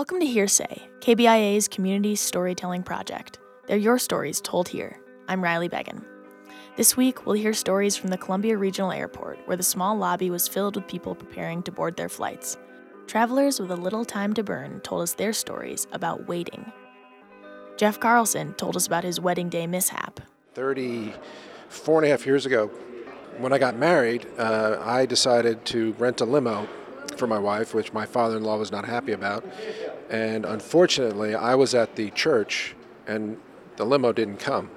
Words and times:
Welcome 0.00 0.20
to 0.20 0.26
Here 0.26 0.48
Say, 0.48 0.88
KBIA's 1.00 1.68
community 1.68 2.16
storytelling 2.16 2.82
project. 2.84 3.38
They're 3.66 3.76
your 3.76 3.98
stories 3.98 4.40
told 4.40 4.66
here. 4.66 4.98
I'm 5.28 5.44
Riley 5.44 5.68
Beggin. 5.68 6.02
This 6.74 6.96
week, 6.96 7.26
we'll 7.26 7.36
hear 7.36 7.52
stories 7.52 7.98
from 7.98 8.08
the 8.08 8.16
Columbia 8.16 8.56
Regional 8.56 8.92
Airport, 8.92 9.46
where 9.46 9.58
the 9.58 9.62
small 9.62 9.94
lobby 9.94 10.30
was 10.30 10.48
filled 10.48 10.76
with 10.76 10.88
people 10.88 11.14
preparing 11.14 11.62
to 11.64 11.70
board 11.70 11.98
their 11.98 12.08
flights. 12.08 12.56
Travelers 13.08 13.60
with 13.60 13.70
a 13.70 13.76
little 13.76 14.06
time 14.06 14.32
to 14.32 14.42
burn 14.42 14.80
told 14.80 15.02
us 15.02 15.12
their 15.12 15.34
stories 15.34 15.86
about 15.92 16.26
waiting. 16.26 16.72
Jeff 17.76 18.00
Carlson 18.00 18.54
told 18.54 18.76
us 18.76 18.86
about 18.86 19.04
his 19.04 19.20
wedding 19.20 19.50
day 19.50 19.66
mishap. 19.66 20.18
34 20.54 21.98
and 21.98 22.06
a 22.06 22.08
half 22.08 22.24
years 22.24 22.46
ago, 22.46 22.68
when 23.36 23.52
I 23.52 23.58
got 23.58 23.76
married, 23.76 24.26
uh, 24.38 24.78
I 24.82 25.04
decided 25.04 25.66
to 25.66 25.92
rent 25.98 26.22
a 26.22 26.24
limo 26.24 26.66
for 27.20 27.26
my 27.26 27.38
wife, 27.38 27.74
which 27.74 27.92
my 27.92 28.06
father 28.06 28.36
in 28.36 28.42
law 28.42 28.56
was 28.56 28.72
not 28.72 28.84
happy 28.84 29.12
about. 29.12 29.44
And 30.10 30.44
unfortunately, 30.44 31.34
I 31.34 31.54
was 31.54 31.74
at 31.74 31.96
the 31.96 32.10
church 32.10 32.74
and 33.06 33.38
the 33.76 33.84
limo 33.84 34.12
didn't 34.12 34.38
come. 34.38 34.70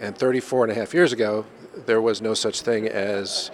And 0.00 0.18
34 0.18 0.64
and 0.64 0.72
a 0.72 0.74
half 0.74 0.92
years 0.92 1.12
ago, 1.12 1.46
there 1.86 2.00
was 2.00 2.20
no 2.20 2.34
such 2.34 2.60
thing 2.60 2.88
as 2.88 3.50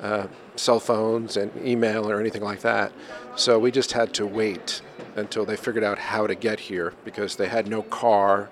uh, 0.00 0.28
cell 0.56 0.80
phones 0.80 1.36
and 1.36 1.50
email 1.66 2.08
or 2.08 2.20
anything 2.20 2.42
like 2.42 2.60
that. 2.60 2.92
So 3.36 3.58
we 3.58 3.70
just 3.70 3.92
had 3.92 4.14
to 4.14 4.26
wait 4.26 4.82
until 5.16 5.44
they 5.44 5.56
figured 5.56 5.84
out 5.84 5.98
how 5.98 6.26
to 6.26 6.34
get 6.34 6.60
here 6.60 6.94
because 7.04 7.36
they 7.36 7.48
had 7.48 7.66
no 7.66 7.82
car 7.82 8.50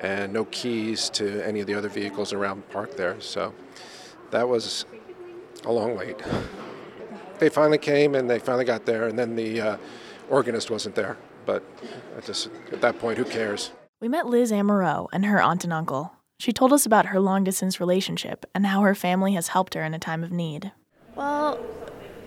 and 0.00 0.32
no 0.32 0.44
keys 0.46 1.10
to 1.10 1.44
any 1.46 1.60
of 1.60 1.66
the 1.66 1.74
other 1.74 1.88
vehicles 1.88 2.32
around 2.32 2.68
parked 2.70 2.96
there. 2.96 3.20
So 3.20 3.52
that 4.30 4.48
was 4.48 4.84
a 5.64 5.72
long 5.72 5.96
wait. 5.96 6.16
They 7.38 7.48
finally 7.48 7.78
came 7.78 8.14
and 8.14 8.30
they 8.30 8.38
finally 8.38 8.64
got 8.64 8.86
there, 8.86 9.08
and 9.08 9.18
then 9.18 9.36
the 9.36 9.60
uh, 9.60 9.76
organist 10.28 10.70
wasn't 10.70 10.94
there. 10.94 11.16
But 11.46 11.62
at, 12.16 12.24
just, 12.24 12.50
at 12.72 12.80
that 12.80 12.98
point, 12.98 13.18
who 13.18 13.24
cares? 13.24 13.72
We 14.00 14.08
met 14.08 14.26
Liz 14.26 14.52
Amaro 14.52 15.08
and 15.12 15.24
her 15.26 15.42
aunt 15.42 15.64
and 15.64 15.72
uncle. 15.72 16.12
She 16.38 16.52
told 16.52 16.72
us 16.72 16.86
about 16.86 17.06
her 17.06 17.18
long 17.18 17.42
distance 17.42 17.80
relationship 17.80 18.46
and 18.54 18.66
how 18.66 18.82
her 18.82 18.94
family 18.94 19.34
has 19.34 19.48
helped 19.48 19.74
her 19.74 19.82
in 19.82 19.92
a 19.92 19.98
time 19.98 20.22
of 20.22 20.30
need. 20.30 20.70
Well, 21.16 21.58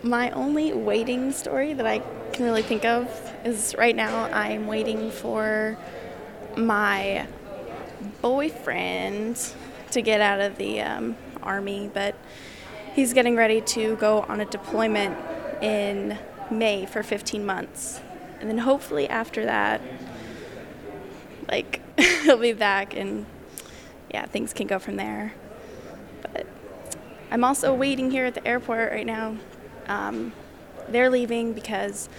my 0.03 0.31
only 0.31 0.73
waiting 0.73 1.31
story 1.31 1.73
that 1.73 1.85
I 1.85 1.99
can 2.33 2.45
really 2.45 2.63
think 2.63 2.83
of 2.83 3.07
is 3.45 3.75
right 3.77 3.95
now 3.95 4.25
I'm 4.33 4.67
waiting 4.67 5.11
for 5.11 5.77
my 6.57 7.27
boyfriend 8.21 9.53
to 9.91 10.01
get 10.01 10.19
out 10.19 10.41
of 10.41 10.57
the 10.57 10.81
um, 10.81 11.15
army, 11.43 11.89
but 11.93 12.15
he's 12.93 13.13
getting 13.13 13.35
ready 13.35 13.61
to 13.61 13.95
go 13.97 14.21
on 14.21 14.41
a 14.41 14.45
deployment 14.45 15.17
in 15.61 16.17
May 16.51 16.85
for 16.85 17.03
15 17.03 17.45
months. 17.45 18.01
And 18.39 18.49
then 18.49 18.59
hopefully 18.59 19.07
after 19.07 19.45
that, 19.45 19.81
like, 21.47 21.81
he'll 22.23 22.37
be 22.37 22.53
back 22.53 22.95
and 22.95 23.25
yeah, 24.13 24.25
things 24.25 24.53
can 24.53 24.67
go 24.67 24.79
from 24.79 24.97
there. 24.97 25.33
But 26.21 26.45
I'm 27.29 27.43
also 27.43 27.73
waiting 27.73 28.11
here 28.11 28.25
at 28.25 28.33
the 28.33 28.45
airport 28.47 28.91
right 28.91 29.05
now. 29.05 29.37
Um, 29.87 30.33
they're 30.89 31.09
leaving 31.09 31.53
because 31.53 32.09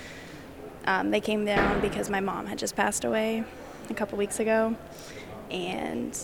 um, 0.86 1.10
they 1.10 1.20
came 1.20 1.44
down 1.44 1.80
because 1.80 2.08
my 2.08 2.20
mom 2.20 2.46
had 2.46 2.58
just 2.58 2.74
passed 2.74 3.04
away 3.04 3.44
a 3.90 3.94
couple 3.94 4.18
weeks 4.18 4.40
ago. 4.40 4.76
And 5.50 6.18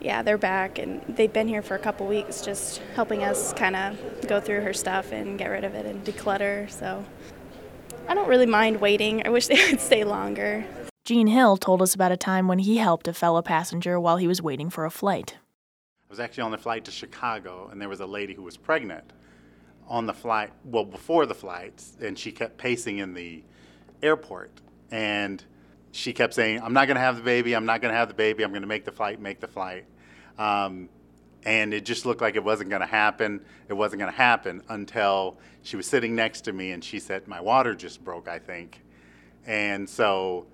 yeah, 0.00 0.22
they're 0.22 0.38
back 0.38 0.78
and 0.78 1.02
they've 1.08 1.32
been 1.32 1.48
here 1.48 1.62
for 1.62 1.74
a 1.74 1.78
couple 1.78 2.06
weeks 2.06 2.42
just 2.42 2.78
helping 2.94 3.24
us 3.24 3.52
kind 3.54 3.76
of 3.76 3.98
go 4.28 4.40
through 4.40 4.60
her 4.60 4.72
stuff 4.72 5.12
and 5.12 5.38
get 5.38 5.48
rid 5.48 5.64
of 5.64 5.74
it 5.74 5.86
and 5.86 6.04
declutter. 6.04 6.70
So 6.70 7.04
I 8.08 8.14
don't 8.14 8.28
really 8.28 8.46
mind 8.46 8.80
waiting. 8.80 9.26
I 9.26 9.30
wish 9.30 9.46
they 9.48 9.70
would 9.70 9.80
stay 9.80 10.04
longer. 10.04 10.64
Gene 11.04 11.28
Hill 11.28 11.56
told 11.56 11.82
us 11.82 11.94
about 11.94 12.12
a 12.12 12.16
time 12.16 12.48
when 12.48 12.58
he 12.58 12.78
helped 12.78 13.06
a 13.06 13.12
fellow 13.12 13.42
passenger 13.42 13.98
while 14.00 14.16
he 14.16 14.26
was 14.26 14.42
waiting 14.42 14.70
for 14.70 14.84
a 14.84 14.90
flight. 14.90 15.36
I 16.08 16.10
was 16.10 16.20
actually 16.20 16.42
on 16.42 16.50
the 16.50 16.58
flight 16.58 16.84
to 16.84 16.90
Chicago 16.90 17.68
and 17.70 17.80
there 17.80 17.88
was 17.88 18.00
a 18.00 18.06
lady 18.06 18.34
who 18.34 18.42
was 18.42 18.56
pregnant 18.56 19.12
on 19.88 20.06
the 20.06 20.12
flight, 20.12 20.52
well, 20.64 20.84
before 20.84 21.26
the 21.26 21.34
flight, 21.34 21.82
and 22.00 22.18
she 22.18 22.32
kept 22.32 22.58
pacing 22.58 22.98
in 22.98 23.14
the 23.14 23.42
airport. 24.02 24.50
And 24.90 25.44
she 25.96 26.12
kept 26.12 26.34
saying, 26.34 26.60
I'm 26.62 26.72
not 26.72 26.86
going 26.86 26.96
to 26.96 27.00
have 27.00 27.16
the 27.16 27.22
baby, 27.22 27.54
I'm 27.54 27.66
not 27.66 27.80
going 27.80 27.92
to 27.92 27.98
have 27.98 28.08
the 28.08 28.14
baby, 28.14 28.44
I'm 28.44 28.50
going 28.50 28.62
to 28.62 28.68
make 28.68 28.84
the 28.84 28.92
flight, 28.92 29.20
make 29.20 29.40
the 29.40 29.48
flight. 29.48 29.84
Um, 30.38 30.88
and 31.44 31.72
it 31.72 31.84
just 31.84 32.04
looked 32.04 32.20
like 32.20 32.34
it 32.34 32.42
wasn't 32.42 32.70
going 32.70 32.80
to 32.80 32.86
happen. 32.86 33.40
It 33.68 33.74
wasn't 33.74 34.00
going 34.00 34.10
to 34.10 34.18
happen 34.18 34.62
until 34.68 35.38
she 35.62 35.76
was 35.76 35.86
sitting 35.86 36.14
next 36.16 36.40
to 36.42 36.52
me 36.52 36.72
and 36.72 36.82
she 36.82 36.98
said, 36.98 37.28
My 37.28 37.40
water 37.40 37.74
just 37.74 38.04
broke, 38.04 38.28
I 38.28 38.40
think. 38.40 38.82
And 39.46 39.88
so 39.88 40.46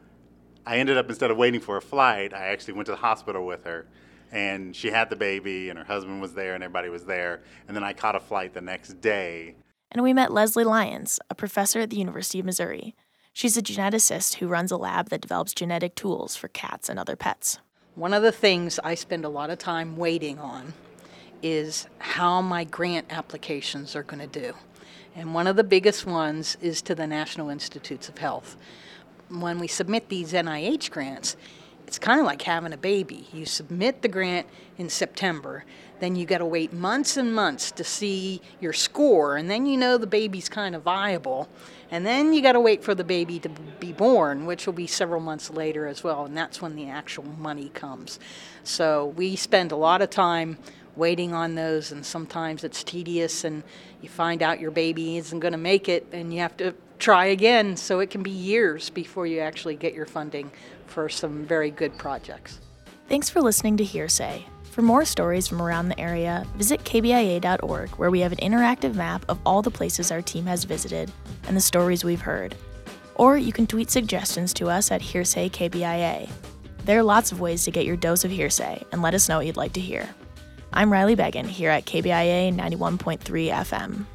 I 0.67 0.77
ended 0.77 0.99
up, 0.99 1.09
instead 1.09 1.31
of 1.31 1.39
waiting 1.39 1.61
for 1.61 1.79
a 1.79 1.83
flight, 1.83 2.35
I 2.35 2.49
actually 2.49 2.75
went 2.75 2.87
to 2.87 2.93
the 2.93 2.99
hospital 2.99 3.47
with 3.47 3.65
her. 3.65 3.87
And 4.31 4.77
she 4.77 4.91
had 4.91 5.11
the 5.11 5.17
baby, 5.17 5.69
and 5.69 5.79
her 5.79 5.85
husband 5.85 6.23
was 6.23 6.33
there, 6.33 6.55
and 6.55 6.65
everybody 6.65 6.89
was 6.89 7.05
there. 7.05 7.43
And 7.69 7.77
then 7.77 7.85
I 7.85 7.93
caught 7.93 8.17
a 8.17 8.21
flight 8.21 8.55
the 8.55 8.63
next 8.63 9.01
day. 9.01 9.57
And 9.91 10.03
we 10.03 10.15
met 10.15 10.33
Leslie 10.33 10.65
Lyons, 10.65 11.21
a 11.29 11.35
professor 11.35 11.81
at 11.81 11.91
the 11.91 11.97
University 11.97 12.39
of 12.41 12.47
Missouri. 12.47 12.95
She's 13.33 13.57
a 13.57 13.63
geneticist 13.63 14.35
who 14.35 14.47
runs 14.47 14.71
a 14.71 14.77
lab 14.77 15.09
that 15.09 15.23
develops 15.23 15.55
genetic 15.55 15.95
tools 15.95 16.37
for 16.37 16.49
cats 16.49 16.89
and 16.89 16.99
other 16.99 17.17
pets. 17.17 17.59
One 17.95 18.13
of 18.13 18.23
the 18.23 18.33
things 18.33 18.79
I 18.85 18.95
spend 18.95 19.25
a 19.25 19.31
lot 19.31 19.51
of 19.51 19.59
time 19.59 19.97
waiting 19.97 20.39
on 20.39 20.75
is 21.43 21.87
how 21.99 22.43
my 22.43 22.65
grant 22.65 23.07
applications 23.11 23.97
are 23.97 24.03
going 24.03 24.21
to 24.21 24.41
do. 24.41 24.55
And 25.15 25.35
one 25.35 25.47
of 25.47 25.57
the 25.57 25.65
biggest 25.65 26.07
ones 26.07 26.57
is 26.61 26.83
to 26.83 26.95
the 26.95 27.07
National 27.07 27.49
Institutes 27.49 28.09
of 28.09 28.19
Health. 28.19 28.57
When 29.29 29.59
we 29.59 29.67
submit 29.67 30.09
these 30.09 30.33
NIH 30.33 30.91
grants, 30.91 31.37
it's 31.87 31.99
kind 31.99 32.21
of 32.21 32.27
like 32.27 32.43
having 32.43 32.73
a 32.73 32.79
baby. 32.79 33.29
You 33.33 33.45
submit 33.45 34.03
the 34.03 34.09
grant 34.09 34.47
in 34.79 34.89
September, 34.89 35.65
then 36.03 36.17
you 36.17 36.27
got 36.27 36.39
to 36.39 36.47
wait 36.47 36.73
months 36.73 37.17
and 37.17 37.33
months 37.33 37.71
to 37.71 37.85
see 37.85 38.41
your 38.61 38.73
score, 38.73 39.37
and 39.37 39.49
then 39.49 39.67
you 39.67 39.77
know 39.77 39.97
the 39.97 40.07
baby's 40.07 40.49
kind 40.49 40.75
of 40.75 40.83
viable. 40.83 41.49
And 41.93 42.05
then 42.05 42.33
you 42.33 42.43
got 42.43 42.53
to 42.53 42.61
wait 42.61 42.83
for 42.83 42.95
the 42.95 43.05
baby 43.05 43.39
to 43.39 43.49
be 43.79 43.93
born, 43.93 44.45
which 44.45 44.67
will 44.67 44.73
be 44.73 44.89
several 44.89 45.21
months 45.21 45.49
later 45.49 45.87
as 45.87 46.03
well, 46.03 46.25
and 46.25 46.37
that's 46.37 46.61
when 46.61 46.75
the 46.75 46.89
actual 46.89 47.25
money 47.39 47.69
comes. 47.69 48.19
So 48.65 49.07
we 49.17 49.37
spend 49.37 49.71
a 49.71 49.77
lot 49.77 50.03
of 50.03 50.11
time 50.11 50.59
waiting 50.97 51.35
on 51.35 51.55
those, 51.55 51.93
and 51.93 52.05
sometimes 52.05 52.65
it's 52.65 52.83
tedious, 52.83 53.45
and 53.45 53.63
you 54.01 54.09
find 54.09 54.43
out 54.43 54.59
your 54.59 54.73
baby 54.73 55.19
isn't 55.19 55.39
going 55.39 55.53
to 55.53 55.59
make 55.59 55.89
it, 55.89 56.07
and 56.13 56.35
you 56.35 56.41
have 56.41 56.57
to 56.57 56.75
try 56.99 57.27
again. 57.27 57.77
So 57.77 58.01
it 58.01 58.11
can 58.11 58.25
be 58.25 58.31
years 58.31 58.91
before 58.91 59.27
you 59.27 59.39
actually 59.39 59.77
get 59.77 59.95
your 59.95 60.07
funding 60.07 60.51
for 60.87 61.09
some 61.09 61.45
very 61.45 61.71
good 61.71 61.97
projects. 61.97 62.59
Thanks 63.09 63.31
for 63.31 63.41
listening 63.41 63.77
to 63.77 63.85
Here 63.85 64.09
Say. 64.09 64.47
For 64.73 64.81
more 64.81 65.05
stories 65.05 65.47
from 65.47 65.61
around 65.61 65.91
the 65.91 66.01
area, 66.01 66.47
visit 66.57 66.83
kbia.org, 66.83 67.91
where 67.91 68.11
we 68.11 68.21
have 68.21 68.33
an 68.33 68.39
interactive 68.39 68.95
map 68.95 69.23
of 69.29 69.39
all 69.45 69.61
the 69.61 69.71
places 69.71 70.11
our 70.11 70.23
team 70.23 70.47
has 70.47 70.65
visited 70.65 71.13
and 71.47 71.55
the 71.55 71.61
stories 71.61 72.07
we've 72.07 72.23
heard. 72.23 72.57
Or 73.17 73.37
you 73.37 73.53
can 73.53 73.67
tweet 73.67 73.91
suggestions 73.91 74.55
to 74.55 74.71
us 74.71 74.91
at 74.91 75.03
Here 75.03 75.27
Say 75.27 75.51
KBIA. 75.51 76.31
There 76.87 76.99
are 76.99 77.03
lots 77.03 77.33
of 77.33 77.41
ways 77.41 77.65
to 77.65 77.71
get 77.71 77.85
your 77.85 77.99
dose 77.99 78.25
of 78.25 78.31
hearsay 78.31 78.83
and 78.93 79.03
let 79.03 79.13
us 79.13 79.29
know 79.29 79.37
what 79.37 79.47
you'd 79.47 79.59
like 79.59 79.75
to 79.75 79.81
hear. 79.81 80.09
I'm 80.73 80.91
Riley 80.91 81.17
Beggin 81.17 81.49
here 81.49 81.69
at 81.69 81.85
KBIA 81.85 82.57
91.3 82.57 83.19
FM. 83.21 84.07